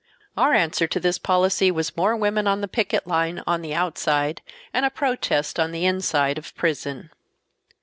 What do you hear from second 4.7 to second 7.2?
and a protest on the inside of prison.